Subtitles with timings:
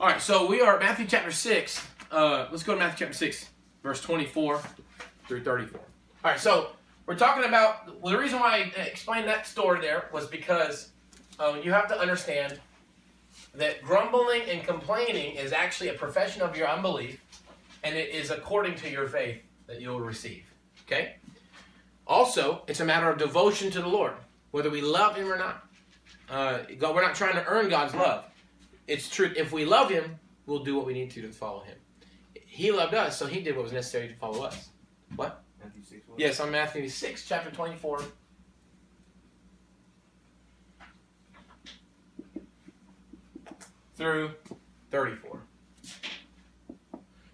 [0.00, 1.84] All right, so we are at Matthew chapter 6.
[2.12, 3.50] Uh, let's go to Matthew chapter 6,
[3.82, 4.62] verse 24
[5.26, 5.80] through 34.
[5.80, 6.70] All right, so
[7.06, 10.90] we're talking about well, the reason why I explained that story there was because
[11.40, 12.60] um, you have to understand
[13.56, 17.20] that grumbling and complaining is actually a profession of your unbelief,
[17.82, 20.44] and it is according to your faith that you'll receive.
[20.86, 21.16] Okay?
[22.06, 24.12] Also, it's a matter of devotion to the Lord,
[24.52, 25.66] whether we love Him or not.
[26.30, 28.27] Uh, we're not trying to earn God's love.
[28.88, 29.30] It's true.
[29.36, 31.76] If we love Him, we'll do what we need to to follow Him.
[32.34, 34.70] He loved us, so He did what was necessary to follow us.
[35.14, 35.44] What?
[35.62, 36.08] Matthew 6.
[36.08, 36.18] what?
[36.18, 38.02] Yes, on Matthew 6, chapter 24.
[43.96, 44.30] Through
[44.90, 45.42] 34.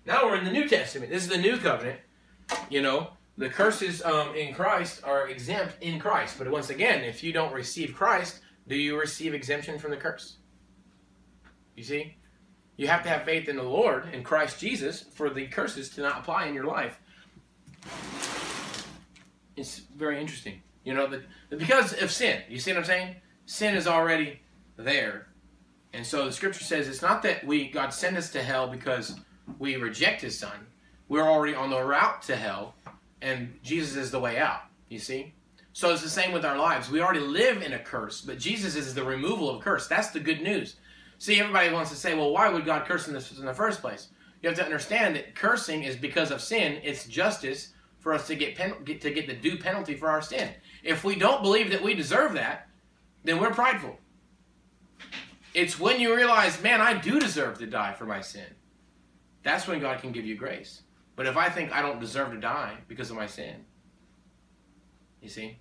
[0.06, 1.10] Now we're in the New Testament.
[1.10, 2.00] This is the new covenant.
[2.68, 6.36] You know, the curses um, in Christ are exempt in Christ.
[6.38, 10.38] But once again, if you don't receive Christ, do you receive exemption from the curse?
[11.76, 12.16] You see?
[12.76, 16.00] You have to have faith in the Lord, in Christ Jesus, for the curses to
[16.00, 16.98] not apply in your life
[19.56, 20.62] it's very interesting.
[20.84, 21.22] You know, the,
[21.56, 22.42] because of sin.
[22.48, 23.16] You see what I'm saying?
[23.46, 24.40] Sin is already
[24.76, 25.28] there.
[25.92, 29.18] And so the scripture says it's not that we God sent us to hell because
[29.58, 30.66] we reject his son.
[31.08, 32.74] We're already on the route to hell,
[33.22, 34.62] and Jesus is the way out.
[34.88, 35.34] You see?
[35.72, 36.90] So it's the same with our lives.
[36.90, 39.86] We already live in a curse, but Jesus is the removal of curse.
[39.86, 40.76] That's the good news.
[41.18, 43.80] See, everybody wants to say, well, why would God curse in this in the first
[43.80, 44.08] place?
[44.42, 46.80] You have to understand that cursing is because of sin.
[46.82, 50.20] It's justice for us to get, pen, get to get the due penalty for our
[50.20, 50.50] sin.
[50.82, 52.68] If we don't believe that we deserve that,
[53.22, 53.98] then we're prideful.
[55.54, 58.44] It's when you realize, man, I do deserve to die for my sin.
[59.42, 60.82] That's when God can give you grace.
[61.16, 63.64] But if I think I don't deserve to die because of my sin,
[65.22, 65.58] you see?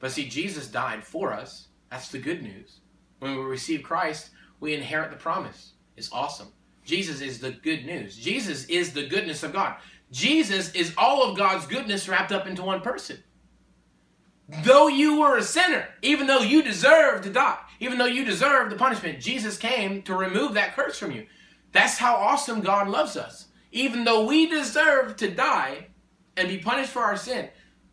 [0.00, 1.68] But see, Jesus died for us.
[1.90, 2.80] That's the good news.
[3.20, 5.72] When we receive Christ, we inherit the promise.
[5.96, 6.48] It's awesome.
[6.84, 8.16] Jesus is the good news.
[8.16, 9.76] Jesus is the goodness of God.
[10.10, 13.22] Jesus is all of God's goodness wrapped up into one person.
[14.64, 18.72] Though you were a sinner, even though you deserved to die, even though you deserved
[18.72, 21.26] the punishment, Jesus came to remove that curse from you.
[21.72, 23.46] That's how awesome God loves us.
[23.70, 25.86] Even though we deserve to die
[26.36, 27.48] and be punished for our sin,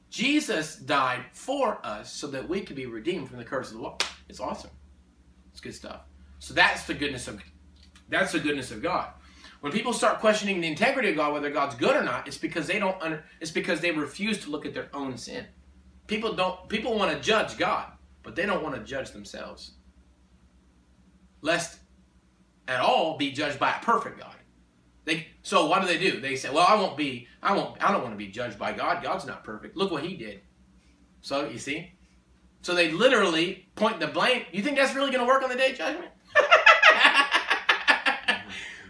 [0.09, 3.83] Jesus died for us so that we could be redeemed from the curse of the
[3.83, 3.97] law.
[4.27, 4.71] It's awesome.
[5.57, 6.01] It's good stuff.
[6.37, 7.41] So that's the goodness of
[8.09, 9.09] that's the goodness of God.
[9.61, 12.67] When people start questioning the integrity of God, whether God's good or not, it's because
[12.67, 15.47] they don't under, it's because they refuse to look at their own sin.
[16.05, 17.91] People don't people want to judge God,
[18.21, 19.71] but they don't want to judge themselves.
[21.41, 21.79] Lest
[22.67, 24.35] at all be judged by a perfect God.
[25.05, 26.21] They so what do they do?
[26.21, 28.73] They say, "Well, I won't be I won't I don't want to be judged by
[28.73, 29.01] God.
[29.01, 29.75] God's not perfect.
[29.75, 30.41] Look what he did."
[31.21, 31.96] So, you see?
[32.67, 34.43] So they literally point the blame.
[34.51, 36.11] You think that's really going to work on the day of judgment?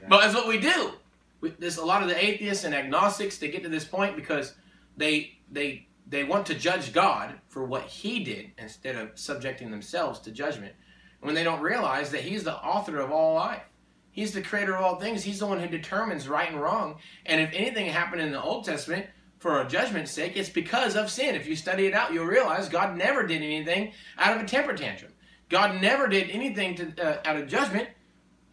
[0.09, 0.93] But that's what we do.
[1.41, 4.55] We, there's a lot of the atheists and agnostics they get to this point because
[4.95, 10.21] they they they want to judge God for what He did instead of subjecting themselves
[10.21, 10.73] to judgment.
[11.19, 13.63] When they don't realize that He's the author of all life,
[14.11, 15.23] He's the creator of all things.
[15.23, 16.95] He's the one who determines right and wrong.
[17.25, 19.07] And if anything happened in the Old Testament
[19.39, 21.35] for a judgment's sake, it's because of sin.
[21.35, 24.73] If you study it out, you'll realize God never did anything out of a temper
[24.73, 25.11] tantrum.
[25.49, 27.87] God never did anything to, uh, out of judgment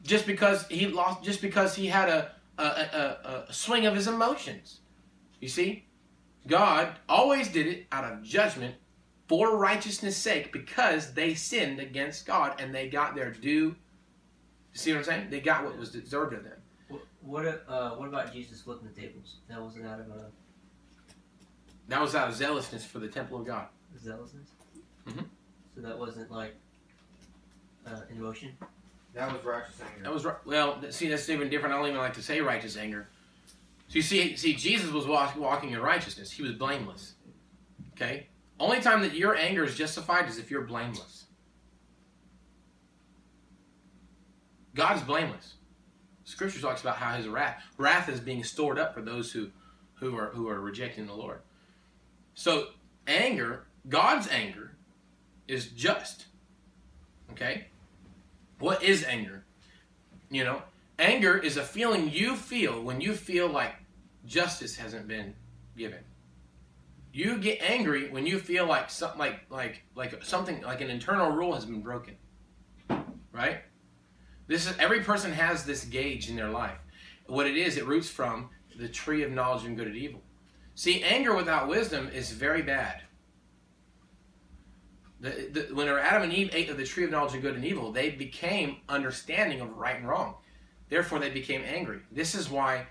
[0.02, 4.06] just because he lost, just because he had a, a, a, a swing of his
[4.06, 4.80] emotions.
[5.40, 5.86] You see,
[6.46, 8.74] God always did it out of judgment
[9.28, 13.74] for righteousness' sake because they sinned against God and they got their due.
[14.74, 15.30] See what I'm saying?
[15.30, 16.58] They got what was deserved of them.
[16.88, 19.36] What what, uh, what about Jesus flipping the tables?
[19.48, 20.26] That wasn't out of a
[21.88, 23.68] That was out of zealousness for the temple of God.
[23.98, 24.48] zealousness.
[25.06, 25.24] Mhm.
[25.74, 26.54] So that wasn't like
[27.86, 28.56] uh, emotion.
[29.14, 30.02] That was righteous anger.
[30.02, 30.80] That was ri- well.
[30.90, 31.74] See, that's even different.
[31.74, 33.08] I don't even like to say righteous anger.
[33.88, 36.30] So you see, see, Jesus was walk, walking in righteousness.
[36.32, 37.14] He was blameless.
[37.92, 38.26] Okay.
[38.58, 41.26] Only time that your anger is justified is if you're blameless.
[44.74, 45.54] God is blameless.
[46.24, 49.50] Scripture talks about how His wrath, wrath is being stored up for those who,
[49.94, 51.40] who are who are rejecting the Lord.
[52.34, 52.68] So
[53.06, 54.76] anger, God's anger,
[55.48, 56.26] is just.
[57.32, 57.66] Okay.
[58.58, 59.44] What is anger?
[60.30, 60.62] You know,
[60.98, 63.74] anger is a feeling you feel when you feel like
[64.26, 65.34] justice hasn't been
[65.76, 66.00] given.
[67.12, 71.30] You get angry when you feel like something like like like something like an internal
[71.30, 72.16] rule has been broken.
[73.32, 73.58] Right?
[74.46, 76.78] This is every person has this gauge in their life.
[77.26, 80.20] What it is, it roots from the tree of knowledge and good and evil.
[80.74, 83.02] See, anger without wisdom is very bad.
[85.20, 87.64] The, the, when Adam and Eve ate of the tree of knowledge of good and
[87.64, 90.34] evil, they became understanding of right and wrong.
[90.88, 92.00] Therefore, they became angry.
[92.12, 92.86] This is why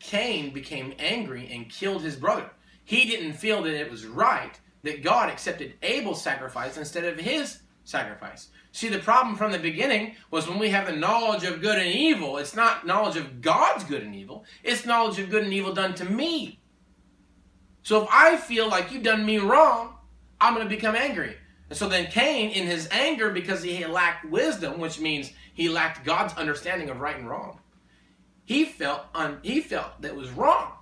[0.00, 2.50] Cain became angry and killed his brother.
[2.84, 7.60] He didn't feel that it was right that God accepted Abel's sacrifice instead of his
[7.84, 8.48] sacrifice.
[8.72, 11.94] See, the problem from the beginning was when we have the knowledge of good and
[11.94, 15.72] evil, it's not knowledge of God's good and evil, it's knowledge of good and evil
[15.72, 16.60] done to me.
[17.88, 19.94] So if I feel like you've done me wrong,
[20.42, 21.34] I'm going to become angry.
[21.70, 26.04] And so then Cain, in his anger, because he lacked wisdom, which means he lacked
[26.04, 27.60] God's understanding of right and wrong,
[28.44, 30.72] he felt un, he felt that was wrong.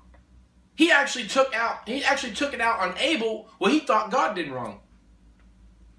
[0.74, 4.34] He actually took out he actually took it out on Abel what he thought God
[4.34, 4.80] did wrong.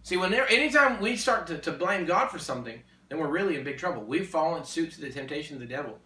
[0.03, 3.55] See, when there anytime we start to, to blame God for something, then we're really
[3.55, 4.03] in big trouble.
[4.03, 5.99] We've fallen suit to the temptation of the devil.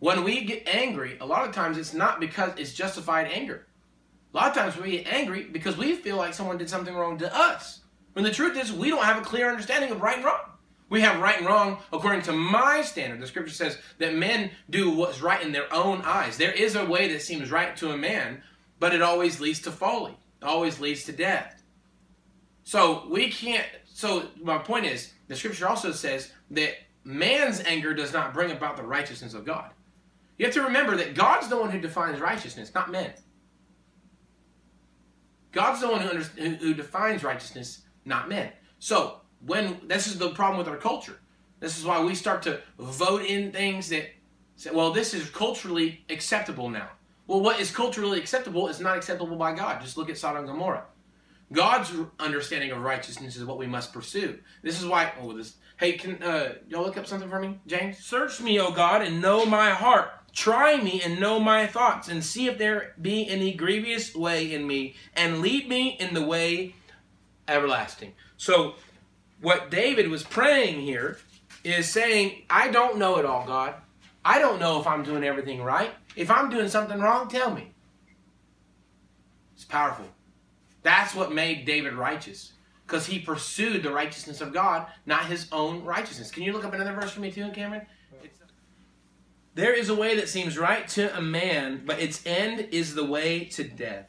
[0.00, 3.66] When we get angry, a lot of times it's not because it's justified anger.
[4.36, 7.16] A lot of times we get angry because we feel like someone did something wrong
[7.18, 7.80] to us.
[8.12, 10.50] When the truth is, we don't have a clear understanding of right and wrong.
[10.90, 13.18] We have right and wrong according to my standard.
[13.18, 16.36] The scripture says that men do what's right in their own eyes.
[16.36, 18.42] There is a way that seems right to a man,
[18.78, 21.62] but it always leads to folly, it always leads to death.
[22.62, 23.66] So we can't.
[23.86, 26.74] So my point is, the scripture also says that
[27.04, 29.70] man's anger does not bring about the righteousness of God.
[30.36, 33.14] You have to remember that God's the one who defines righteousness, not men.
[35.56, 38.52] God's the one who, who, who defines righteousness, not men.
[38.78, 41.18] So when this is the problem with our culture.
[41.60, 44.10] This is why we start to vote in things that
[44.56, 46.90] say, well, this is culturally acceptable now.
[47.26, 49.80] Well, what is culturally acceptable is not acceptable by God.
[49.80, 50.84] Just look at Sodom and Gomorrah.
[51.50, 54.38] God's understanding of righteousness is what we must pursue.
[54.62, 55.12] This is why.
[55.18, 55.54] Oh, this.
[55.78, 57.96] Hey, can uh, y'all look up something for me, James?
[57.98, 60.10] Search me, O God, and know my heart.
[60.36, 64.66] Try me and know my thoughts, and see if there be any grievous way in
[64.66, 66.74] me, and lead me in the way
[67.48, 68.12] everlasting.
[68.36, 68.74] So
[69.40, 71.18] what David was praying here
[71.64, 73.76] is saying, I don't know it all, God.
[74.26, 75.92] I don't know if I'm doing everything right.
[76.16, 77.72] If I'm doing something wrong, tell me.
[79.54, 80.04] It's powerful.
[80.82, 82.52] That's what made David righteous.
[82.86, 86.30] Because he pursued the righteousness of God, not his own righteousness.
[86.30, 87.86] Can you look up another verse for me too, Cameron?
[89.56, 93.06] There is a way that seems right to a man, but its end is the
[93.06, 94.06] way to death.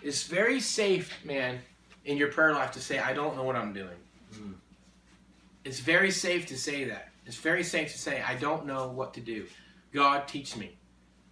[0.00, 1.58] It's very safe, man,
[2.04, 3.98] in your prayer life to say, I don't know what I'm doing.
[4.32, 4.54] Mm.
[5.64, 7.08] It's very safe to say that.
[7.26, 9.44] It's very safe to say, I don't know what to do.
[9.92, 10.78] God, teach me.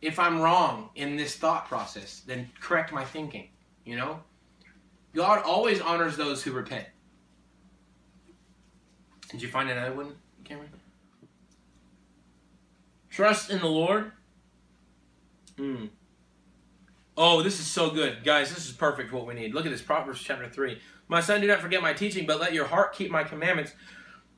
[0.02, 3.50] If I'm wrong in this thought process, then correct my thinking.
[3.84, 4.18] You know?
[5.14, 6.86] God always honors those who repent.
[9.30, 10.14] Did you find another one,
[10.44, 10.70] Cameron?
[13.10, 14.12] Trust in the Lord.
[15.56, 15.90] Mm.
[17.16, 18.22] Oh, this is so good.
[18.24, 19.52] Guys, this is perfect what we need.
[19.52, 20.78] Look at this, Proverbs chapter 3.
[21.08, 23.72] My son, do not forget my teaching, but let your heart keep my commandments.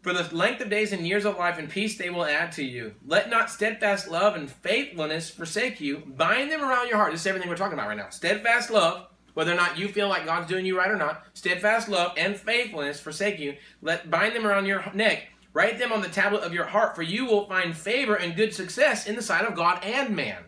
[0.03, 2.65] For the length of days and years of life and peace they will add to
[2.65, 2.95] you.
[3.05, 5.99] Let not steadfast love and faithfulness forsake you.
[6.07, 7.13] Bind them around your heart.
[7.13, 8.09] This is everything we're talking about right now.
[8.09, 9.09] Steadfast love,
[9.41, 11.25] whether or not you feel like God's doing you right or not.
[11.33, 13.57] Steadfast love and faithfulness forsake you.
[13.81, 15.29] Let bind them around your neck.
[15.55, 18.53] Write them on the tablet of your heart, for you will find favor and good
[18.53, 20.45] success in the sight of God and man.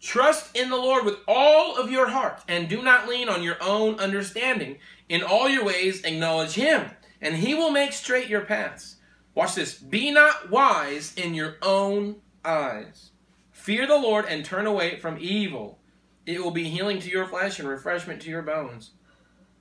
[0.00, 3.58] Trust in the Lord with all of your heart and do not lean on your
[3.62, 4.78] own understanding.
[5.08, 8.96] In all your ways, acknowledge Him, and He will make straight your paths.
[9.36, 9.76] Watch this.
[9.76, 13.12] Be not wise in your own eyes.
[13.52, 15.79] Fear the Lord and turn away from evil.
[16.26, 18.90] It will be healing to your flesh and refreshment to your bones.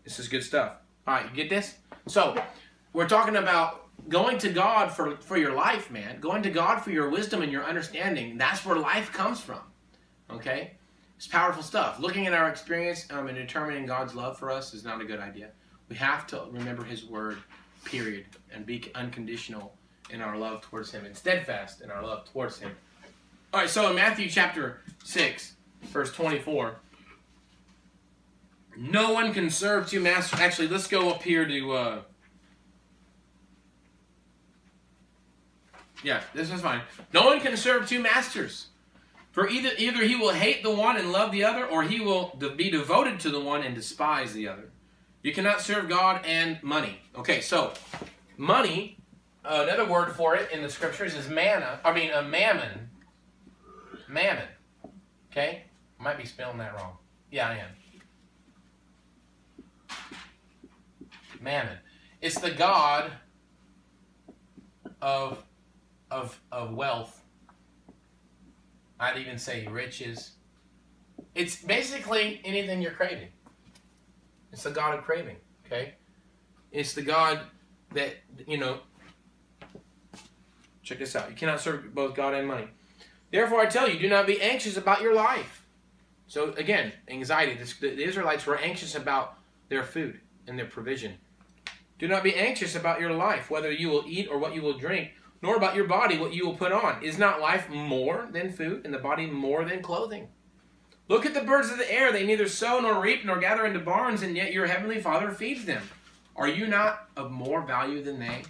[0.03, 0.73] This is good stuff.
[1.07, 1.75] All right, you get this?
[2.07, 2.41] So,
[2.93, 6.19] we're talking about going to God for, for your life, man.
[6.19, 8.37] Going to God for your wisdom and your understanding.
[8.37, 9.61] That's where life comes from.
[10.31, 10.73] Okay?
[11.17, 11.99] It's powerful stuff.
[11.99, 15.19] Looking at our experience um, and determining God's love for us is not a good
[15.19, 15.49] idea.
[15.89, 17.37] We have to remember His word,
[17.83, 19.73] period, and be unconditional
[20.11, 22.71] in our love towards Him and steadfast in our love towards Him.
[23.53, 26.79] All right, so in Matthew chapter 6, verse 24,
[28.77, 30.39] no one can serve two masters.
[30.39, 31.71] Actually, let's go up here to.
[31.73, 32.01] Uh,
[36.03, 36.81] yeah, this is fine.
[37.13, 38.67] No one can serve two masters.
[39.31, 42.37] For either, either he will hate the one and love the other, or he will
[42.55, 44.71] be devoted to the one and despise the other.
[45.21, 46.99] You cannot serve God and money.
[47.15, 47.73] Okay, so
[48.37, 48.97] money,
[49.43, 51.79] uh, another word for it in the scriptures is manna.
[51.83, 52.89] I mean, a mammon.
[54.07, 54.47] Mammon.
[55.31, 55.63] Okay?
[55.99, 56.97] I might be spelling that wrong.
[57.31, 57.69] Yeah, I am.
[61.41, 61.77] Mammon.
[62.21, 63.11] It's the god
[65.01, 65.43] of
[66.11, 67.19] of of wealth
[68.99, 70.31] I'd even say riches,
[71.33, 73.29] It's basically anything you're craving.
[74.51, 75.93] It's the God of craving, okay?
[76.71, 77.39] It's the God
[77.93, 78.15] that,
[78.45, 78.79] you know,
[80.83, 81.29] check this out.
[81.29, 82.67] You cannot serve both God and money.
[83.31, 85.58] Therefore, I tell you, do not be anxious about your life.
[86.29, 87.57] So, again, anxiety.
[87.81, 91.15] The Israelites were anxious about their food and their provision.
[91.97, 94.77] Do not be anxious about your life, whether you will eat or what you will
[94.77, 95.09] drink,
[95.41, 97.03] nor about your body, what you will put on.
[97.03, 100.27] Is not life more than food, and the body more than clothing?
[101.07, 102.11] Look at the birds of the air.
[102.11, 105.65] They neither sow nor reap nor gather into barns, and yet your heavenly Father feeds
[105.65, 105.81] them.
[106.35, 108.43] Are you not of more value than they?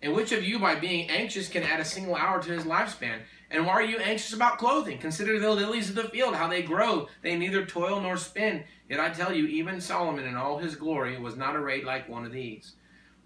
[0.00, 3.20] And which of you, by being anxious, can add a single hour to his lifespan?
[3.50, 4.98] And why are you anxious about clothing?
[4.98, 7.08] Consider the lilies of the field, how they grow.
[7.22, 8.64] They neither toil nor spin.
[8.88, 12.24] Yet I tell you, even Solomon in all his glory was not arrayed like one
[12.24, 12.74] of these.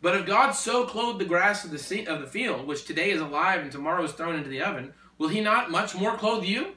[0.01, 3.11] But if God so clothed the grass of the, sea, of the field, which today
[3.11, 6.45] is alive and tomorrow is thrown into the oven, will he not much more clothe
[6.45, 6.75] you?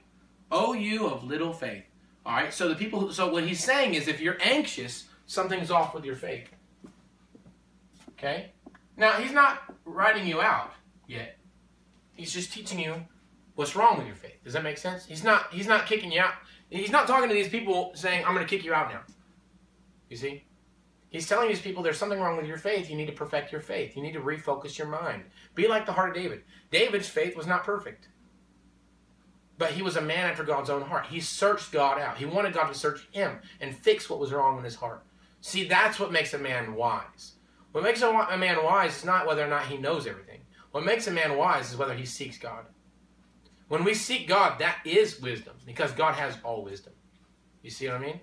[0.51, 1.83] O you of little faith.
[2.25, 5.71] All right, so the people, who, so what he's saying is if you're anxious, something's
[5.71, 6.49] off with your faith.
[8.11, 8.51] Okay?
[8.97, 10.71] Now, he's not writing you out
[11.07, 11.37] yet.
[12.13, 12.95] He's just teaching you
[13.55, 14.43] what's wrong with your faith.
[14.43, 15.05] Does that make sense?
[15.05, 16.33] He's not he's not kicking you out.
[16.69, 19.01] He's not talking to these people saying, I'm going to kick you out now.
[20.09, 20.45] You see?
[21.09, 22.89] He's telling these people there's something wrong with your faith.
[22.89, 23.95] You need to perfect your faith.
[23.95, 25.23] You need to refocus your mind.
[25.53, 26.43] Be like the heart of David.
[26.71, 28.09] David's faith was not perfect.
[29.57, 31.05] But he was a man after God's own heart.
[31.05, 32.17] He searched God out.
[32.17, 35.03] He wanted God to search him and fix what was wrong in his heart.
[35.39, 37.34] See, that's what makes a man wise.
[37.75, 40.39] What makes a, man wise is not whether or not he knows everything.
[40.71, 42.67] What makes a man wise is whether he seeks God.
[43.67, 46.93] When we seek God, that is wisdom because God has all wisdom.
[47.63, 48.21] You see what I mean?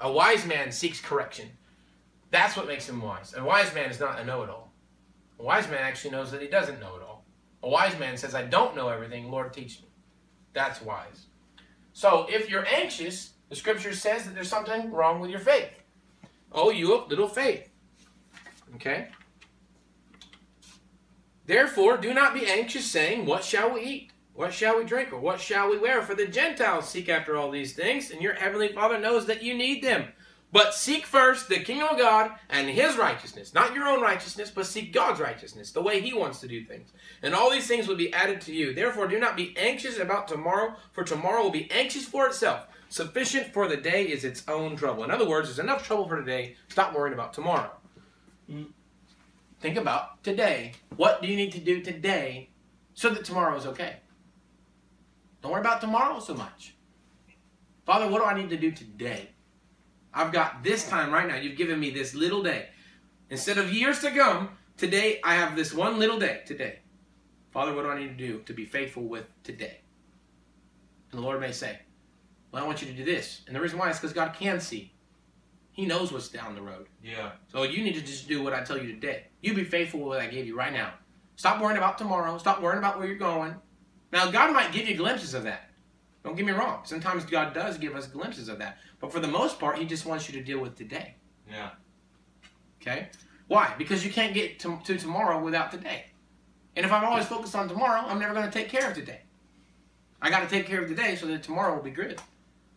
[0.00, 1.50] A wise man seeks correction.
[2.30, 3.34] That's what makes him wise.
[3.36, 4.72] A wise man is not a know it all.
[5.38, 7.26] A wise man actually knows that he doesn't know it all.
[7.62, 9.88] A wise man says, I don't know everything, Lord, teach me.
[10.54, 11.26] That's wise.
[11.92, 15.68] So if you're anxious, the scripture says that there's something wrong with your faith.
[16.52, 17.68] Oh, you little faith.
[18.74, 19.08] Okay?
[21.46, 24.10] Therefore, do not be anxious, saying, What shall we eat?
[24.34, 25.12] What shall we drink?
[25.12, 26.02] Or what shall we wear?
[26.02, 29.54] For the Gentiles seek after all these things, and your heavenly Father knows that you
[29.54, 30.08] need them.
[30.52, 33.52] But seek first the kingdom of God and his righteousness.
[33.52, 36.92] Not your own righteousness, but seek God's righteousness, the way he wants to do things.
[37.22, 38.72] And all these things will be added to you.
[38.72, 42.66] Therefore, do not be anxious about tomorrow, for tomorrow will be anxious for itself.
[42.88, 45.02] Sufficient for the day is its own trouble.
[45.02, 46.56] In other words, there's enough trouble for today.
[46.68, 47.72] Stop worrying about tomorrow.
[48.50, 48.68] Mm.
[49.60, 50.72] Think about today.
[50.96, 52.50] What do you need to do today
[52.94, 53.96] so that tomorrow is okay?
[55.42, 56.74] Don't worry about tomorrow so much.
[57.84, 59.30] Father, what do I need to do today?
[60.12, 61.36] I've got this time right now.
[61.36, 62.68] You've given me this little day.
[63.30, 66.80] Instead of years to come, today I have this one little day today.
[67.50, 69.80] Father, what do I need to do to be faithful with today?
[71.10, 71.78] And the Lord may say,
[72.50, 73.42] Well, I want you to do this.
[73.46, 74.92] And the reason why is because God can see.
[75.76, 76.88] He knows what's down the road.
[77.04, 77.32] Yeah.
[77.52, 79.24] So you need to just do what I tell you today.
[79.42, 80.94] You be faithful with what I gave you right now.
[81.36, 82.38] Stop worrying about tomorrow.
[82.38, 83.54] Stop worrying about where you're going.
[84.10, 85.68] Now, God might give you glimpses of that.
[86.24, 86.80] Don't get me wrong.
[86.84, 88.78] Sometimes God does give us glimpses of that.
[89.00, 91.16] But for the most part, He just wants you to deal with today.
[91.46, 91.70] Yeah.
[92.80, 93.10] Okay?
[93.48, 93.74] Why?
[93.76, 96.06] Because you can't get to, to tomorrow without today.
[96.74, 99.20] And if I'm always focused on tomorrow, I'm never going to take care of today.
[100.22, 102.18] I got to take care of today so that tomorrow will be good.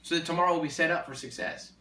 [0.01, 1.71] So that tomorrow will be set up for success.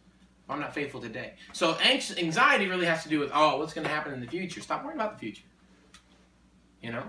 [0.49, 1.33] If I'm not faithful today.
[1.53, 4.61] So anxiety really has to do with, oh, what's going to happen in the future?
[4.61, 5.43] Stop worrying about the future.
[6.81, 7.03] You know?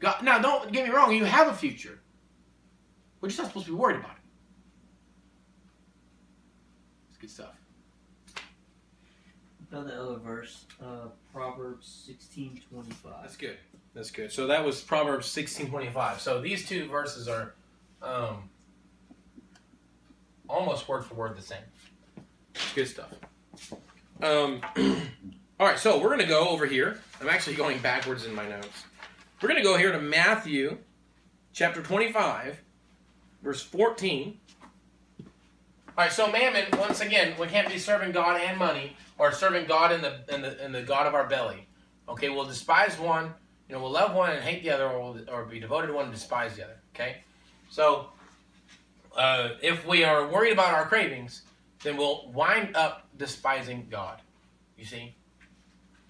[0.00, 1.14] God, now, don't get me wrong.
[1.14, 2.00] You have a future.
[3.20, 4.22] We're just not supposed to be worried about it.
[7.10, 7.54] It's good stuff.
[9.70, 13.22] Found the other verse, uh, Proverbs sixteen twenty five.
[13.22, 13.58] That's good.
[13.94, 14.32] That's good.
[14.32, 16.20] So that was Proverbs sixteen twenty five.
[16.20, 17.54] So these two verses are
[18.02, 18.48] um,
[20.48, 21.58] almost word for word the same.
[22.78, 23.12] Good stuff.
[24.22, 24.60] Um,
[25.58, 27.00] all right, so we're going to go over here.
[27.20, 28.84] I'm actually going backwards in my notes.
[29.42, 30.78] We're going to go here to Matthew
[31.52, 32.62] chapter 25,
[33.42, 34.38] verse 14.
[35.18, 35.24] All
[35.96, 39.90] right, so mammon, once again, we can't be serving God and money or serving God
[39.90, 41.66] in the, in the, in the God of our belly.
[42.08, 43.34] Okay, we'll despise one,
[43.68, 45.94] you know, we'll love one and hate the other, or, we'll, or be devoted to
[45.94, 46.76] one and despise the other.
[46.94, 47.24] Okay?
[47.70, 48.10] So,
[49.16, 51.42] uh, if we are worried about our cravings,
[51.82, 54.20] then we'll wind up despising God.
[54.76, 55.16] You see?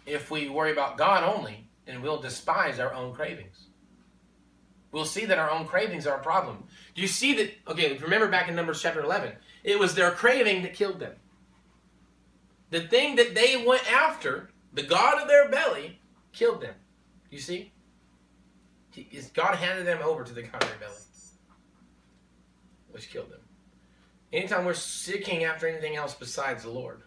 [0.07, 3.67] If we worry about God only, then we'll despise our own cravings.
[4.91, 6.65] We'll see that our own cravings are a problem.
[6.95, 7.53] Do you see that?
[7.69, 9.33] Okay, remember back in Numbers chapter 11,
[9.63, 11.13] it was their craving that killed them.
[12.71, 16.01] The thing that they went after, the God of their belly,
[16.33, 16.75] killed them.
[17.31, 17.73] You see?
[19.35, 20.97] God handed them over to the God of their belly,
[22.91, 23.41] which killed them.
[24.33, 27.03] Anytime we're seeking after anything else besides the Lord,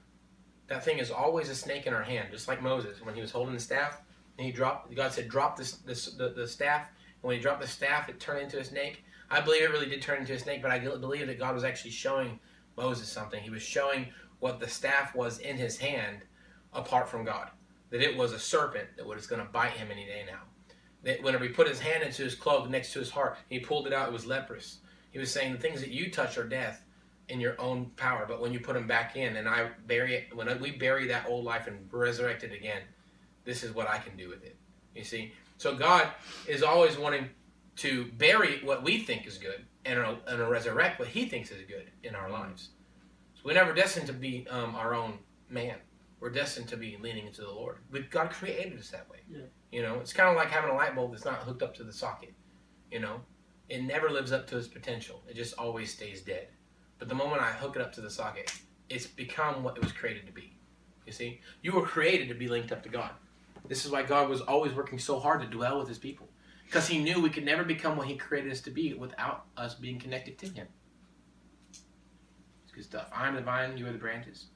[0.68, 3.32] that thing is always a snake in our hand, just like Moses when he was
[3.32, 4.02] holding the staff
[4.38, 4.94] and he dropped.
[4.96, 8.20] God said, "Drop this, this the, the staff." And when he dropped the staff, it
[8.20, 9.04] turned into a snake.
[9.30, 11.64] I believe it really did turn into a snake, but I believe that God was
[11.64, 12.40] actually showing
[12.76, 13.42] Moses something.
[13.42, 14.08] He was showing
[14.40, 16.24] what the staff was in his hand,
[16.74, 17.50] apart from God.
[17.92, 20.42] That it was a serpent that was going to bite him any day now.
[21.04, 23.86] That whenever he put his hand into his cloak next to his heart, he pulled
[23.86, 24.08] it out.
[24.08, 24.80] It was leprous.
[25.12, 26.84] He was saying the things that you touch are death
[27.32, 30.36] in your own power, but when you put them back in, and I bury it,
[30.36, 32.82] when we bury that old life and resurrect it again,
[33.46, 34.58] this is what I can do with it.
[34.96, 36.10] You see, so God
[36.48, 37.30] is always wanting
[37.78, 41.90] to bury what we think is good and, and resurrect what He thinks is good
[42.04, 42.70] in our lives.
[43.36, 45.20] So we're never destined to be um, our own
[45.50, 45.78] man.
[46.20, 47.78] We're destined to be leaning into the Lord.
[47.90, 49.20] But God created us that way.
[49.28, 49.40] Yeah.
[49.72, 51.84] You know, it's kind of like having a light bulb that's not hooked up to
[51.84, 52.34] the socket.
[52.92, 53.22] You know,
[53.70, 55.24] it never lives up to its potential.
[55.28, 56.50] It just always stays dead.
[57.02, 58.54] But the moment I hook it up to the socket,
[58.88, 60.56] it's become what it was created to be.
[61.08, 63.10] You see, you were created to be linked up to God.
[63.68, 66.30] This is why God was always working so hard to dwell with His people,
[66.64, 69.74] because He knew we could never become what He created us to be without us
[69.74, 70.68] being connected to Him.
[72.66, 73.10] It's good stuff.
[73.12, 74.50] I am the vine, you are the branches.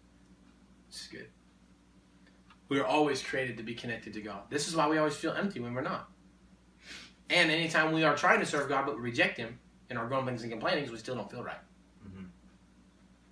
[0.91, 1.29] This is good.
[2.69, 4.43] We are always created to be connected to God.
[4.51, 6.11] This is why we always feel empty when we're not.
[7.31, 9.57] And anytime we are trying to serve God but we reject Him
[9.89, 11.57] in our grumblings and complainings, we still don't feel right.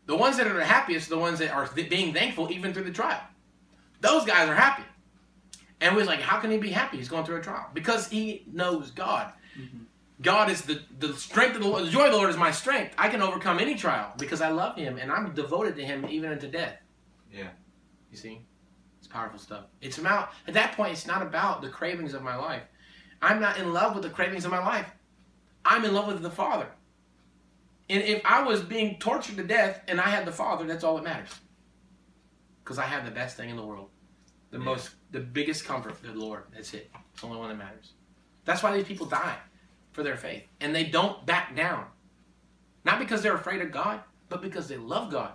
[0.05, 2.83] The ones that are the happiest are the ones that are being thankful even through
[2.83, 3.21] the trial.
[4.01, 4.83] Those guys are happy.
[5.79, 6.97] And we're like, how can he be happy?
[6.97, 7.69] He's going through a trial.
[7.73, 9.33] Because he knows God.
[9.57, 9.83] Mm-hmm.
[10.21, 11.85] God is the, the strength of the Lord.
[11.85, 12.95] The joy of the Lord is my strength.
[12.97, 16.31] I can overcome any trial because I love him and I'm devoted to him even
[16.31, 16.77] unto death.
[17.31, 17.49] Yeah.
[18.11, 18.45] You see?
[18.99, 19.65] It's powerful stuff.
[19.81, 22.63] It's about, at that point, it's not about the cravings of my life.
[23.21, 24.87] I'm not in love with the cravings of my life.
[25.65, 26.67] I'm in love with the Father.
[27.93, 30.95] And if I was being tortured to death and I had the Father, that's all
[30.95, 31.29] that matters.
[32.63, 33.89] Because I have the best thing in the world.
[34.49, 34.63] The yeah.
[34.63, 36.45] most, the biggest comfort, the Lord.
[36.55, 36.89] That's it.
[37.11, 37.93] It's the only one that matters.
[38.45, 39.37] That's why these people die
[39.91, 40.41] for their faith.
[40.59, 41.85] And they don't back down.
[42.83, 45.33] Not because they're afraid of God, but because they love God.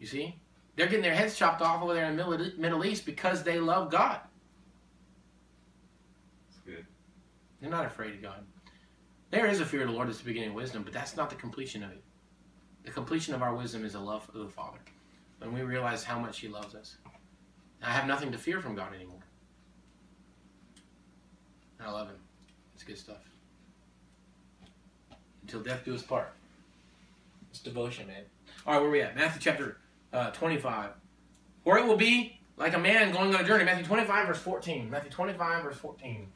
[0.00, 0.40] You see?
[0.76, 3.90] They're getting their heads chopped off over there in the Middle East because they love
[3.90, 4.18] God.
[6.48, 6.86] That's good.
[7.60, 8.46] They're not afraid of God.
[9.30, 11.28] There is a fear of the Lord that's the beginning of wisdom, but that's not
[11.28, 12.02] the completion of it.
[12.84, 14.78] The completion of our wisdom is a love for the Father.
[15.38, 16.96] When we realize how much He loves us.
[17.82, 19.20] I have nothing to fear from God anymore.
[21.80, 22.16] I love Him.
[22.74, 23.18] It's good stuff.
[25.42, 26.32] Until death do us part.
[27.50, 28.22] It's devotion, man.
[28.66, 29.14] All right, where are we at?
[29.14, 29.78] Matthew chapter
[30.12, 30.90] uh, 25.
[31.64, 33.64] Or it will be like a man going on a journey.
[33.64, 34.90] Matthew 25, verse 14.
[34.90, 36.28] Matthew 25, verse 14.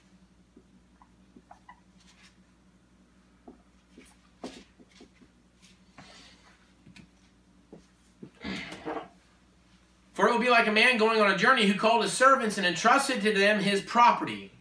[10.22, 12.56] For it will be like a man going on a journey who called his servants
[12.56, 14.52] and entrusted to them his property.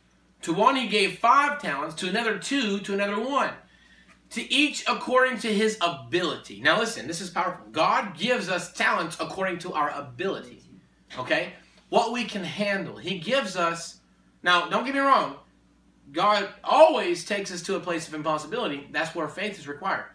[0.42, 3.52] To one he gave five talents, to another two, to another one.
[4.32, 6.62] To each according to his ability.
[6.62, 7.68] Now listen, this is powerful.
[7.72, 10.64] God gives us talents according to our ability.
[11.20, 11.54] Okay?
[11.90, 12.98] What we can handle.
[12.98, 14.00] He gives us,
[14.42, 15.36] now don't get me wrong,
[16.12, 18.88] God always takes us to a place of impossibility.
[18.92, 20.06] That's where faith is required.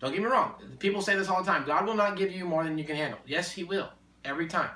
[0.00, 0.54] Don't get me wrong.
[0.78, 1.66] People say this all the time.
[1.66, 3.18] God will not give you more than you can handle.
[3.26, 3.90] Yes, He will.
[4.24, 4.70] Every time.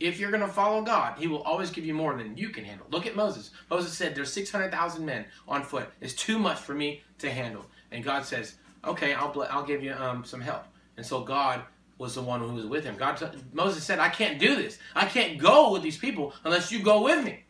[0.00, 2.64] If you're going to follow God, He will always give you more than you can
[2.64, 2.86] handle.
[2.90, 3.50] Look at Moses.
[3.70, 5.88] Moses said, There's 600,000 men on foot.
[6.00, 7.64] It's too much for me to handle.
[7.92, 10.64] And God says, Okay, I'll, I'll give you um, some help.
[10.96, 11.62] And so God
[11.98, 12.96] was the one who was with him.
[12.96, 14.78] God, Moses said, I can't do this.
[14.94, 17.44] I can't go with these people unless you go with me.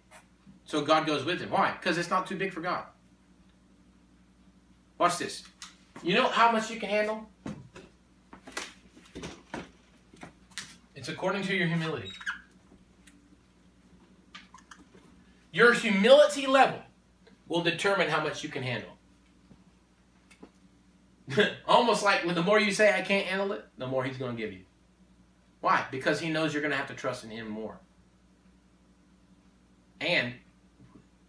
[0.67, 1.51] So God goes with him.
[1.51, 1.73] Why?
[1.73, 2.85] Because it's not too big for God.
[4.99, 5.45] Watch this.
[6.03, 7.27] You know how much you can handle?
[10.95, 12.11] It's according to your humility.
[15.55, 16.81] Your humility level
[17.47, 18.91] will determine how much you can handle.
[21.69, 24.35] Almost like when the more you say I can't handle it, the more he's going
[24.35, 24.63] to give you.
[25.61, 25.87] Why?
[25.93, 27.79] Because he knows you're going to have to trust in him more.
[30.01, 30.35] And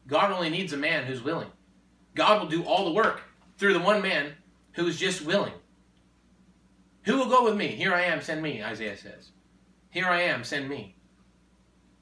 [0.08, 1.52] God only needs a man who's willing.
[2.16, 3.22] God will do all the work
[3.60, 4.34] through the one man
[4.72, 5.54] who's just willing.
[7.04, 7.68] Who will go with me?
[7.68, 9.30] Here I am, send me, Isaiah says.
[9.92, 10.96] Here I am, send me.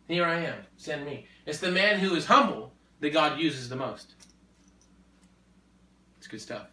[0.08, 1.28] Here I am, send me.
[1.46, 4.14] It's the man who is humble that God uses the most.
[6.18, 6.68] It's good stuff.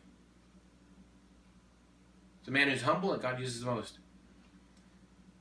[2.38, 3.98] It's the man who's humble that God uses the most.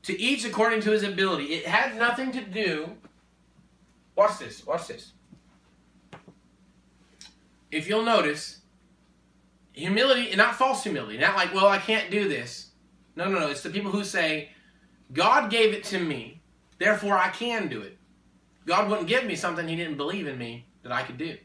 [0.04, 1.46] To each according to his ability.
[1.46, 2.90] It has nothing to do.
[4.16, 4.66] Watch this.
[4.66, 5.14] Watch this.
[7.72, 8.62] If you'll notice,
[9.74, 12.72] humility, not false humility, not like, well, I can't do this.
[13.16, 13.50] No, no, no.
[13.50, 14.50] It's the people who say,
[15.14, 16.42] God gave it to me,
[16.80, 17.99] therefore I can do it.
[18.70, 21.36] God wouldn't give me something He didn't believe in me that I could do.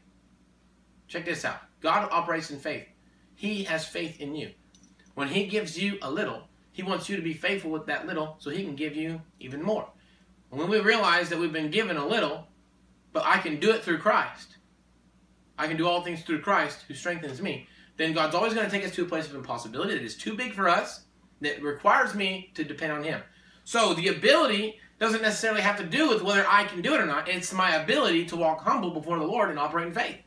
[1.07, 2.85] Check this out God operates in faith,
[3.33, 4.51] He has faith in you.
[5.15, 8.35] When He gives you a little, He wants you to be faithful with that little
[8.37, 9.89] so He can give you even more.
[10.51, 12.47] And when we realize that we've been given a little,
[13.11, 14.57] but I can do it through Christ,
[15.57, 18.71] I can do all things through Christ who strengthens me, then God's always going to
[18.71, 21.05] take us to a place of impossibility that is too big for us,
[21.41, 23.21] that requires me to depend on Him.
[23.63, 27.05] So the ability doesn't necessarily have to do with whether I can do it or
[27.05, 27.27] not.
[27.27, 30.17] It's my ability to walk humble before the Lord and operate in faith.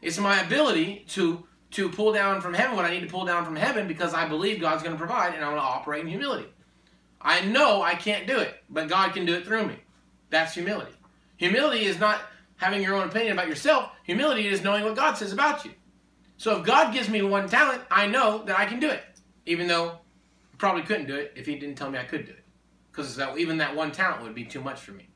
[0.00, 3.44] It's my ability to to pull down from heaven what I need to pull down
[3.44, 6.06] from heaven because I believe God's going to provide and I'm going to operate in
[6.06, 6.46] humility.
[7.20, 9.74] I know I can't do it, but God can do it through me.
[10.30, 10.92] That's humility.
[11.38, 12.20] Humility is not
[12.58, 13.90] having your own opinion about yourself.
[14.04, 15.72] Humility is knowing what God says about you.
[16.36, 19.02] So if God gives me one talent, I know that I can do it,
[19.46, 22.32] even though I probably couldn't do it if He didn't tell me I could do
[22.32, 22.43] it
[22.94, 25.08] because that, even that one talent would be too much for me.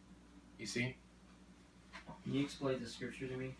[0.58, 0.96] You see?
[2.24, 3.54] Can you explain the scripture to me?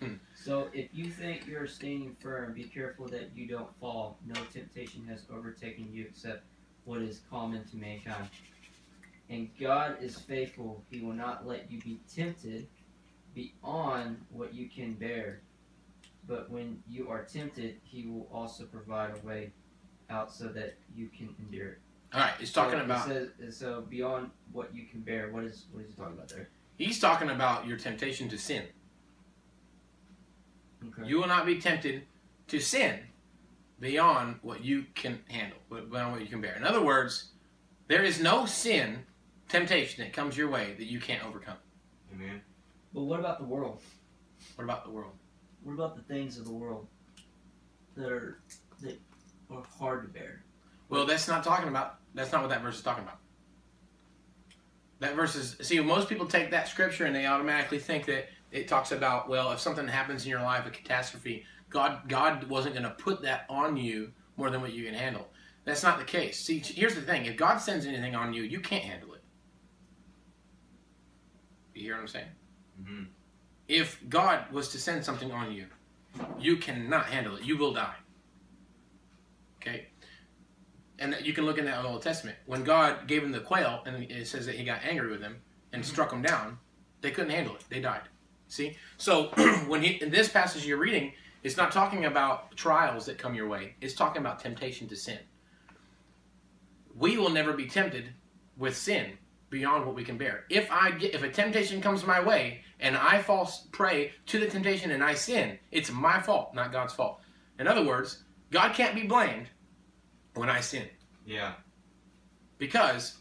[0.00, 0.14] Hmm.
[0.34, 4.18] So, if you think you're standing firm, be careful that you don't fall.
[4.26, 6.44] No temptation has overtaken you except
[6.84, 8.28] what is common to mankind.
[9.28, 10.82] And God is faithful.
[10.90, 12.66] He will not let you be tempted
[13.34, 15.42] beyond what you can bear.
[16.26, 19.52] But when you are tempted, He will also provide a way
[20.10, 21.78] out so that you can endure it.
[22.14, 23.10] All right, he's talking so about.
[23.10, 25.30] It says, so beyond what you can bear.
[25.30, 26.50] What is what is he talking about there?
[26.76, 28.64] He's talking about your temptation to sin.
[30.88, 31.08] Okay.
[31.08, 32.02] You will not be tempted
[32.48, 32.98] to sin
[33.80, 36.54] beyond what you can handle, beyond what you can bear.
[36.56, 37.30] In other words,
[37.88, 39.04] there is no sin,
[39.48, 41.56] temptation that comes your way that you can't overcome.
[42.14, 42.42] Amen.
[42.92, 43.80] But what about the world?
[44.56, 45.12] What about the world?
[45.62, 46.86] What about the things of the world
[47.96, 48.38] that are
[48.82, 49.00] that
[49.50, 50.42] are hard to bear?
[50.88, 52.00] Well, that's not talking about.
[52.14, 53.18] That's not what that verse is talking about.
[55.00, 55.56] That verse is.
[55.66, 59.50] See, most people take that scripture and they automatically think that it talks about well,
[59.52, 63.46] if something happens in your life, a catastrophe, God God wasn't going to put that
[63.48, 65.28] on you more than what you can handle.
[65.64, 66.38] That's not the case.
[66.38, 69.22] See, here's the thing: if God sends anything on you, you can't handle it.
[71.74, 72.26] You hear what I'm saying?
[72.82, 73.04] Mm-hmm.
[73.68, 75.66] If God was to send something on you,
[76.38, 77.44] you cannot handle it.
[77.44, 77.94] You will die.
[79.60, 79.88] Okay?
[81.02, 82.38] And you can look in that Old Testament.
[82.46, 85.42] When God gave him the quail, and it says that he got angry with them
[85.72, 85.90] and mm-hmm.
[85.90, 86.58] struck them down,
[87.00, 87.64] they couldn't handle it.
[87.68, 88.02] They died.
[88.46, 88.76] See?
[88.98, 89.24] So
[89.66, 91.12] when he in this passage you're reading,
[91.42, 93.74] it's not talking about trials that come your way.
[93.80, 95.18] It's talking about temptation to sin.
[96.96, 98.10] We will never be tempted
[98.56, 99.18] with sin
[99.50, 100.44] beyond what we can bear.
[100.50, 104.46] If I get if a temptation comes my way and I fall prey to the
[104.46, 107.22] temptation and I sin, it's my fault, not God's fault.
[107.58, 109.48] In other words, God can't be blamed
[110.34, 110.86] when I sin.
[111.26, 111.52] Yeah.
[112.58, 113.18] Because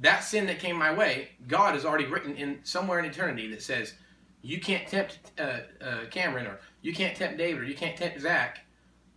[0.00, 3.62] that sin that came my way, God has already written in somewhere in eternity that
[3.62, 3.94] says,
[4.42, 8.20] you can't tempt uh, uh, Cameron or you can't tempt David or you can't tempt
[8.20, 8.60] Zach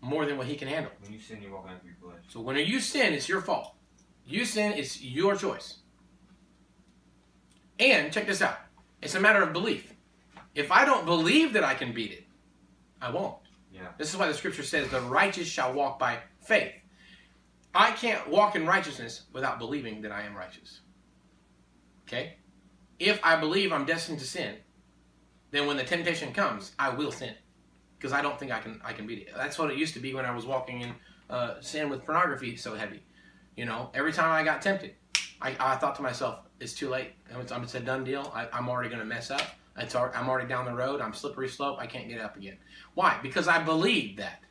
[0.02, 0.92] more than what he can handle.
[1.02, 2.24] When you sin, you walk after your flesh.
[2.28, 3.74] So when you sin, it's your fault.
[4.28, 5.78] You sin, it's your choice.
[7.80, 8.58] And check this out.
[9.02, 9.94] It's a matter of belief.
[10.54, 12.26] If I don't believe that I can beat it,
[13.02, 13.36] I won't.
[13.74, 13.90] Yeah.
[13.98, 16.72] This is why the scripture says the righteous shall walk by faith.
[17.76, 20.80] I can't walk in righteousness without believing that I am righteous.
[22.08, 22.38] Okay?
[23.00, 24.56] If I believe I'm destined to sin,
[25.52, 27.34] then when the temptation comes, I will sin.
[27.98, 29.30] Because I don't think I can I can beat it.
[29.36, 30.96] That's what it used to be when I was walking in
[31.30, 33.04] uh, sin with pornography so heavy.
[33.56, 34.96] You know, every time I got tempted,
[35.42, 37.12] I, I thought to myself, it's too late.
[37.30, 38.32] It's, it's a done deal.
[38.34, 39.42] I, I'm already going to mess up.
[39.78, 41.02] It's, I'm already down the road.
[41.02, 41.78] I'm slippery slope.
[41.80, 42.58] I can't get up again.
[42.94, 43.18] Why?
[43.22, 44.42] Because I believed that.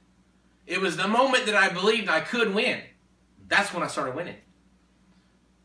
[0.66, 2.80] It was the moment that I believed I could win.
[3.48, 4.36] That's when I started winning.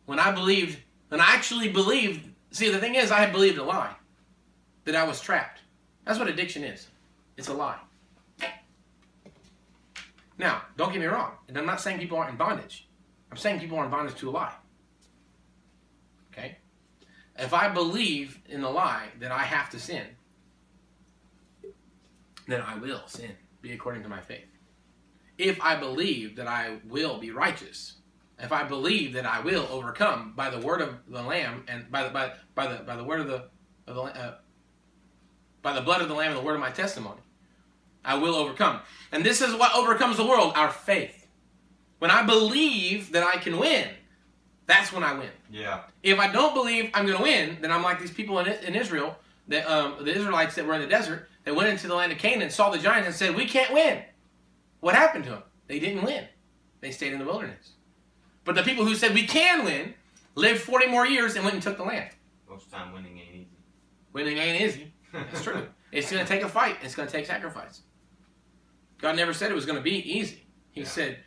[0.06, 3.64] When I believed, when I actually believed, see, the thing is, I had believed a
[3.64, 3.96] lie
[4.86, 5.62] that I was trapped.
[6.06, 6.88] That's what addiction is
[7.38, 7.80] it's a lie.
[10.38, 12.88] Now, don't get me wrong, and I'm not saying people aren't in bondage.
[13.32, 14.54] I'm saying people are in bondage to a lie.
[16.32, 16.58] Okay?
[17.38, 20.06] If I believe in the lie that I have to sin,
[22.48, 24.49] then I will sin, be according to my faith.
[25.40, 27.94] If I believe that I will be righteous,
[28.38, 32.04] if I believe that I will overcome by the word of the Lamb and by
[32.04, 33.46] the by, by the by the word of the,
[33.88, 34.36] of the uh,
[35.62, 37.22] by the blood of the Lamb and the word of my testimony,
[38.04, 38.82] I will overcome.
[39.14, 41.28] And this is what overcomes the world: our faith.
[42.00, 43.88] When I believe that I can win,
[44.68, 45.32] that's when I win.
[45.50, 45.84] Yeah.
[46.04, 48.76] If I don't believe I'm going to win, then I'm like these people in, in
[48.76, 52.12] Israel, that, um, the Israelites that were in the desert, that went into the land
[52.12, 54.04] of Canaan, saw the giants, and said, "We can't win."
[54.80, 55.44] What happened to them?
[55.68, 56.26] They didn't win.
[56.82, 57.72] They stayed in the wilderness.
[58.46, 59.94] But the people who said we can win
[60.36, 62.10] lived 40 more years and went and took the land.
[62.50, 63.48] Most of the time, winning ain't easy.
[64.14, 64.94] Winning ain't easy.
[65.32, 65.68] It's true.
[65.92, 66.78] It's going to take a fight.
[66.84, 67.82] It's going to take sacrifice.
[69.00, 70.46] God never said it was going to be easy.
[70.72, 70.88] He Yeah.
[70.88, 71.18] said,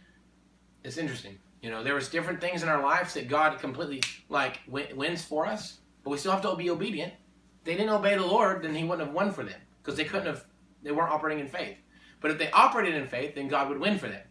[0.84, 1.38] it's interesting.
[1.62, 5.24] You know, there was different things in our lives that God completely like win- wins
[5.24, 7.12] for us, but we still have to be obedient.
[7.60, 10.04] If they didn't obey the Lord, then He wouldn't have won for them because they
[10.04, 10.44] couldn't have.
[10.82, 11.76] They weren't operating in faith.
[12.22, 14.22] But if they operated in faith, then God would win for them.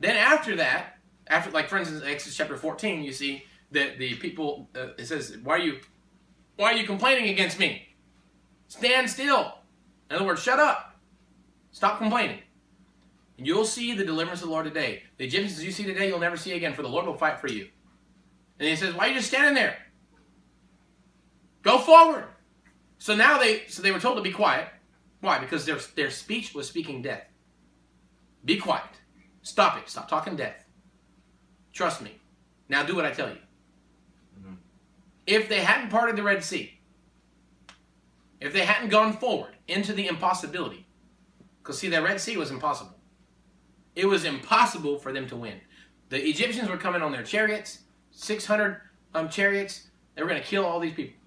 [0.00, 4.68] Then after that, after like for instance, Exodus chapter fourteen, you see that the people.
[4.74, 5.80] Uh, it says, "Why are you,
[6.56, 7.88] why are you complaining against me?
[8.66, 9.54] Stand still."
[10.10, 10.96] In other words, shut up.
[11.70, 12.40] Stop complaining.
[13.36, 15.02] And you'll see the deliverance of the Lord today.
[15.16, 17.48] The Egyptians you see today, you'll never see again, for the Lord will fight for
[17.48, 17.68] you.
[18.58, 19.76] And he says, Why are you just standing there?
[21.62, 22.24] Go forward.
[22.98, 24.68] So now they so they were told to be quiet.
[25.20, 25.38] Why?
[25.38, 27.24] Because their their speech was speaking death.
[28.44, 28.84] Be quiet.
[29.42, 29.88] Stop it.
[29.88, 30.64] Stop talking death.
[31.72, 32.20] Trust me.
[32.68, 33.38] Now do what I tell you.
[34.38, 34.56] Mhm.
[35.26, 36.80] If they hadn't parted the Red Sea,
[38.40, 40.86] if they hadn't gone forward into the impossibility,
[41.62, 42.98] because see, the Red Sea was impossible.
[43.94, 45.60] It was impossible for them to win.
[46.08, 47.80] The Egyptians were coming on their chariots,
[48.12, 48.80] 600
[49.14, 49.88] um, chariots.
[50.14, 51.18] They were going to kill all these people.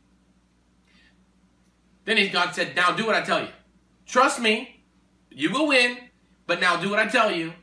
[2.06, 3.50] Then he, God said, Now do what I tell you.
[4.06, 4.84] Trust me,
[5.30, 5.98] you will win,
[6.48, 7.54] but now do what I tell you.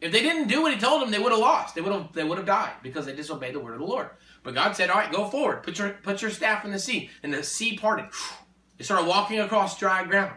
[0.00, 1.74] If they didn't do what he told them, they would have lost.
[1.74, 4.10] They would have they would have died because they disobeyed the word of the Lord.
[4.42, 5.62] But God said, All right, go forward.
[5.62, 7.10] Put your put your staff in the sea.
[7.22, 8.06] And the sea parted.
[8.76, 10.34] They started walking across dry ground.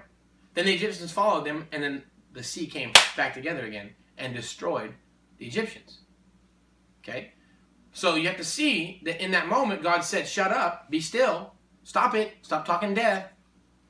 [0.54, 4.94] Then the Egyptians followed them, and then the sea came back together again and destroyed
[5.38, 6.00] the Egyptians.
[7.02, 7.34] Okay?
[7.92, 11.54] So you have to see that in that moment, God said, Shut up, be still,
[11.84, 13.32] stop it, stop talking death,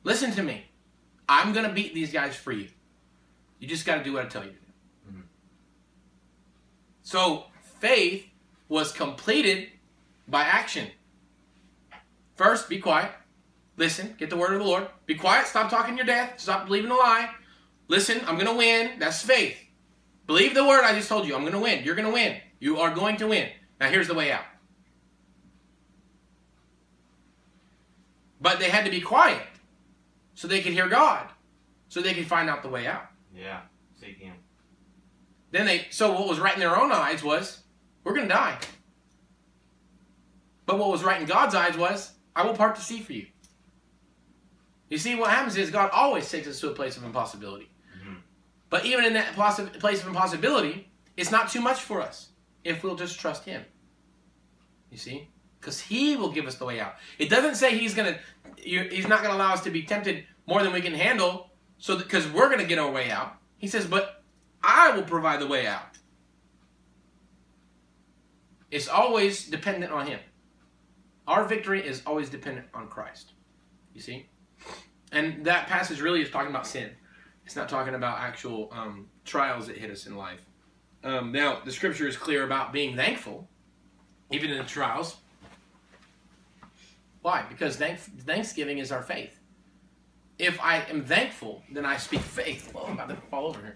[0.03, 0.65] listen to me.
[1.27, 2.69] I'm going to beat these guys for you.
[3.59, 5.11] You just got to do what I tell you to do.
[5.11, 5.23] Mhm.
[7.01, 7.45] So
[7.79, 8.25] faith
[8.67, 9.69] was completed
[10.27, 10.91] by action.
[12.35, 13.11] First, be quiet.
[13.75, 14.87] Listen, get the word of the Lord.
[15.05, 17.33] Be quiet, stop talking your death, stop believing a lie.
[17.87, 18.99] Listen, I'm going to win.
[18.99, 19.57] That's faith.
[20.27, 21.35] Believe the word I just told you.
[21.35, 21.83] I'm going to win.
[21.83, 22.37] You're going to win.
[22.59, 23.49] You are going to win.
[23.79, 24.43] Now, here's the way out.
[28.39, 29.41] But they had to be quiet
[30.33, 31.27] so they could hear God,
[31.89, 33.08] so they could find out the way out.
[33.39, 33.61] Yeah.
[33.99, 34.35] Seek him.
[35.51, 37.63] Then they, so what was right in their own eyes was,
[38.03, 38.57] we're going to die.
[40.65, 43.27] But what was right in God's eyes was, I will part the sea for you.
[44.89, 47.69] You see, what happens is God always takes us to a place of impossibility.
[48.03, 48.17] Mhm.
[48.69, 52.29] But even in that place of impossibility, it's not too much for us
[52.63, 53.63] if we'll just trust Him.
[54.91, 55.27] You see?
[55.59, 56.95] Because He will give us the way out.
[57.17, 60.25] It doesn't say He's going to, He's not going to allow us to be tempted
[60.47, 61.48] more than we can handle
[61.79, 63.35] so because we're going to get our way out.
[63.57, 64.23] He says, but
[64.61, 65.97] I will provide the way out.
[68.69, 70.19] It's always dependent on Him.
[71.27, 73.31] Our victory is always dependent on Christ.
[73.93, 74.27] You see?
[75.11, 76.91] And that passage really is talking about sin.
[77.45, 80.41] It's not talking about actual um, trials that hit us in life.
[81.03, 83.47] Um, now, the scripture is clear about being thankful,
[84.31, 85.17] even in trials.
[87.21, 87.43] Why?
[87.49, 89.38] Because thank- thanksgiving is our faith.
[90.39, 92.71] If I am thankful, then I speak faith.
[92.75, 93.75] Oh, I'm about to fall over here.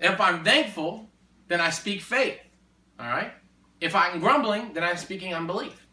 [0.00, 1.08] If I'm thankful,
[1.48, 2.38] then I speak faith.
[2.98, 3.32] All right?
[3.80, 5.86] If I'm grumbling, then I'm speaking unbelief.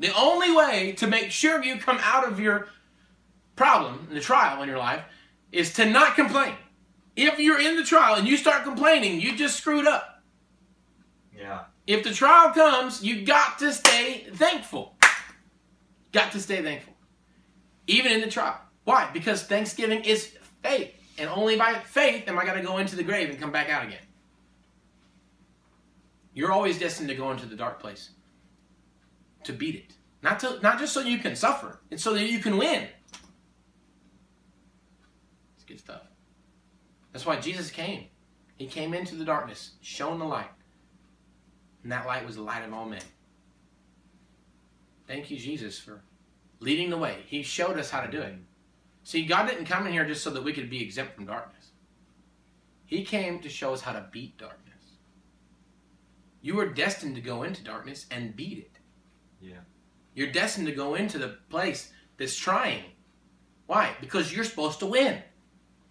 [0.00, 2.68] The only way to make sure you come out of your
[3.54, 5.02] problem, the trial in your life,
[5.52, 6.54] is to not complain.
[7.16, 10.22] If you're in the trial and you start complaining, you just screwed up.
[11.36, 11.64] Yeah.
[11.86, 14.96] If the trial comes, you got to stay thankful.
[16.12, 16.94] Got to stay thankful.
[17.86, 18.60] Even in the trial.
[18.84, 19.10] Why?
[19.12, 20.92] Because Thanksgiving is faith.
[21.18, 23.70] And only by faith am I going to go into the grave and come back
[23.70, 24.02] out again.
[26.34, 28.10] You're always destined to go into the dark place.
[29.44, 29.92] To beat it.
[30.22, 32.88] Not, to, not just so you can suffer, it's so that you can win.
[35.54, 36.02] It's good stuff.
[37.12, 38.06] That's why Jesus came.
[38.56, 40.50] He came into the darkness, shone the light.
[41.82, 43.02] And that light was the light of all men.
[45.06, 46.02] Thank you, Jesus, for
[46.58, 47.18] leading the way.
[47.26, 48.34] He showed us how to do it.
[49.04, 51.70] See, God didn't come in here just so that we could be exempt from darkness.
[52.86, 54.64] He came to show us how to beat darkness.
[56.40, 58.78] You were destined to go into darkness and beat it.
[59.40, 59.60] Yeah.
[60.14, 62.84] You're destined to go into the place that's trying.
[63.66, 63.94] Why?
[64.00, 65.22] Because you're supposed to win.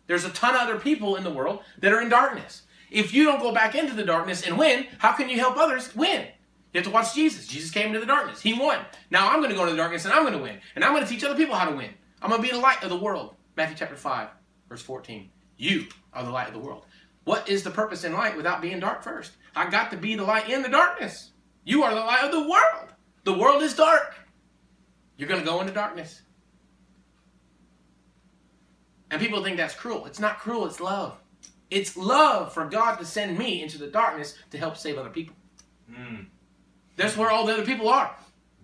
[0.08, 2.64] There's a ton of other people in the world that are in darkness.
[2.90, 5.96] If you don't go back into the darkness and win, how can you help others
[5.96, 6.28] win?
[6.74, 7.48] You have to watch Jesus.
[7.48, 8.42] Jesus came into the darkness.
[8.42, 8.80] He won.
[9.12, 10.60] Now I'm going to go into the darkness and I'm going to win.
[10.76, 11.94] And I'm going to teach other people how to win.
[12.24, 13.36] I'm going to be the light of the world.
[13.58, 14.30] Matthew chapter 5,
[14.70, 15.30] verse 14.
[15.58, 16.86] You are the light of the world.
[17.26, 19.34] What is the purpose in light without being dark first?
[19.56, 21.32] I got to be the light in the darkness.
[21.66, 22.94] You are the light of the world.
[23.26, 24.16] The world is dark.
[25.18, 26.22] You're going to go into darkness.
[29.12, 30.06] And people think that's cruel.
[30.06, 31.18] It's not cruel, it's love.
[31.70, 35.36] It's love for God to send me into the darkness to help save other people.
[35.92, 36.28] Mm.
[36.96, 38.16] That's where all the other people are.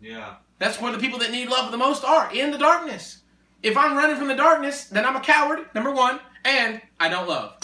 [0.01, 0.35] Yeah.
[0.59, 3.18] That's where the people that need love the most are, in the darkness.
[3.61, 7.27] If I'm running from the darkness, then I'm a coward, number one, and I don't
[7.27, 7.57] love.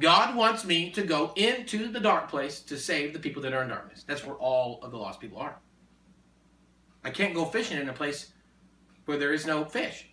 [0.00, 3.62] God wants me to go into the dark place to save the people that are
[3.62, 4.04] in darkness.
[4.06, 5.58] That's where all of the lost people are.
[7.04, 8.32] I can't go fishing in a place
[9.04, 10.08] where there is no fish.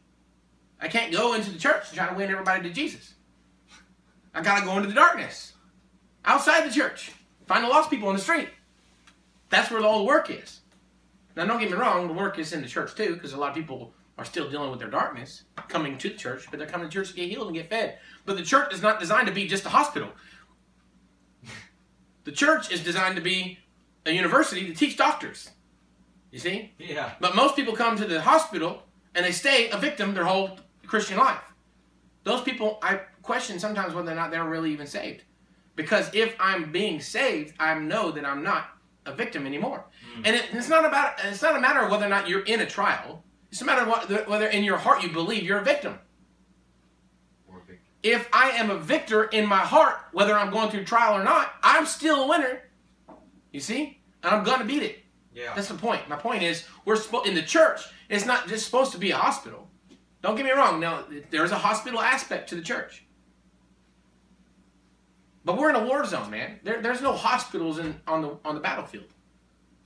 [0.82, 3.16] I can't go into the church and try to win everybody to Jesus.
[4.34, 5.54] I gotta go into the darkness.
[6.26, 7.12] Outside the church.
[7.48, 8.50] Find the lost people on the street.
[9.50, 10.60] That's where all the work is.
[11.36, 13.50] Now, don't get me wrong, the work is in the church too, because a lot
[13.50, 16.90] of people are still dealing with their darkness, coming to the church, but they're coming
[16.90, 17.98] to church to get healed and get fed.
[18.26, 20.10] But the church is not designed to be just a hospital.
[22.26, 23.60] The church is designed to be
[24.06, 25.50] a university to teach doctors.
[26.32, 26.74] You see?
[26.78, 27.14] Yeah.
[27.20, 28.84] But most people come to the hospital
[29.16, 31.42] and they stay a victim their whole Christian life.
[32.24, 35.24] Those people, I question sometimes whether or not they're really even saved.
[35.76, 38.66] Because if I'm being saved, I know that I'm not
[39.06, 39.86] a victim anymore.
[40.18, 40.22] Mm.
[40.26, 42.60] And it, it's not about it's not a matter of whether or not you're in
[42.62, 43.24] a trial.
[43.52, 45.98] It's a matter of what, whether in your heart you believe you're a victim.
[47.48, 47.80] Or big.
[48.04, 51.54] If I am a victor in my heart, whether I'm going through trial or not,
[51.64, 52.62] I'm still a winner.
[53.52, 54.02] You see?
[54.24, 55.00] And I'm going to beat it.
[55.34, 55.54] Yeah.
[55.56, 56.08] That's the point.
[56.08, 57.82] My point is, we're spo- in the church.
[58.10, 59.68] It's not just supposed to be a hospital.
[60.22, 60.80] Don't get me wrong.
[60.80, 63.06] Now, there's a hospital aspect to the church,
[65.46, 66.60] but we're in a war zone, man.
[66.64, 69.06] There, there's no hospitals in on the on the battlefield.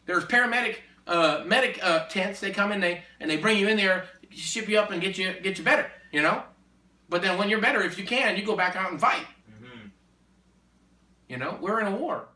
[0.06, 2.40] There's paramedic uh, medic uh, tents.
[2.40, 5.18] They come in, they and they bring you in there, ship you up, and get
[5.18, 5.90] you get you better.
[6.12, 6.44] You know.
[7.10, 9.26] But then when you're better, if you can, you go back out and fight.
[9.52, 9.88] Mm-hmm.
[11.30, 12.28] You know, we're in a war.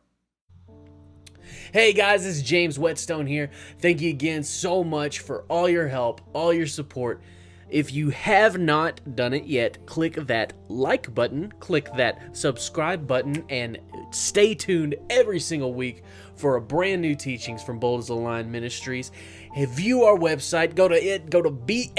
[1.72, 3.50] Hey guys, this is James Whetstone here.
[3.78, 7.20] Thank you again so much for all your help, all your support.
[7.68, 13.44] If you have not done it yet, click that like button, click that subscribe button,
[13.48, 13.78] and
[14.10, 16.02] stay tuned every single week
[16.38, 19.12] for a brand new teachings from Bold as a Lion Ministries.
[19.56, 21.92] And view our website, go to it, go to balmzs.com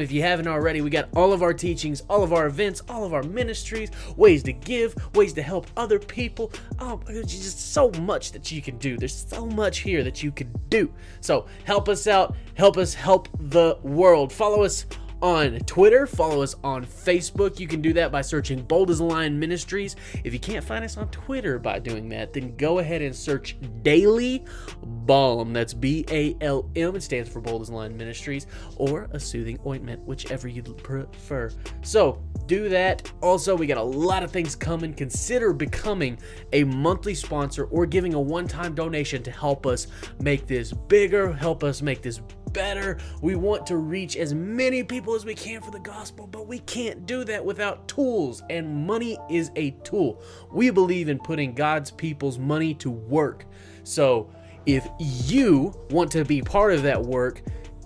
[0.00, 0.80] if you haven't already.
[0.80, 4.42] We got all of our teachings, all of our events, all of our ministries, ways
[4.44, 6.50] to give, ways to help other people.
[6.80, 8.96] Oh, there's just so much that you can do.
[8.96, 10.92] There's so much here that you can do.
[11.20, 14.32] So help us out, help us help the world.
[14.32, 14.86] Follow us
[15.26, 16.06] on Twitter.
[16.06, 17.58] Follow us on Facebook.
[17.58, 19.96] You can do that by searching Bold as a Lion Ministries.
[20.22, 23.56] If you can't find us on Twitter by doing that, then go ahead and search
[23.82, 24.44] Daily
[24.84, 25.52] Balm.
[25.52, 26.94] That's B A L M.
[26.94, 31.50] It stands for Bold as a Lion Ministries or a soothing ointment, whichever you prefer.
[31.82, 33.10] So do that.
[33.20, 34.94] Also, we got a lot of things coming.
[34.94, 36.18] Consider becoming
[36.52, 39.88] a monthly sponsor or giving a one time donation to help us
[40.20, 42.20] make this bigger, help us make this
[42.52, 42.98] better.
[43.20, 46.60] We want to reach as many people as we can for the gospel, but we
[46.60, 50.22] can't do that without tools, and money is a tool.
[50.52, 53.46] We believe in putting God's people's money to work.
[53.84, 54.30] So,
[54.66, 57.42] if you want to be part of that work,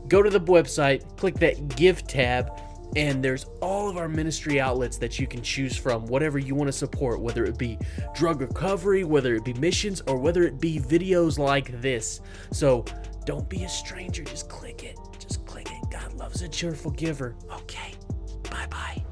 [0.08, 2.50] go to the website, click that give tab,
[2.96, 6.68] and there's all of our ministry outlets that you can choose from, whatever you want
[6.68, 7.78] to support, whether it be
[8.14, 12.20] drug recovery, whether it be missions, or whether it be videos like this.
[12.50, 12.84] So
[13.30, 14.98] don't be a stranger, just click it.
[15.20, 15.88] Just click it.
[15.88, 17.36] God loves a cheerful giver.
[17.60, 17.92] Okay,
[18.50, 19.04] bye bye.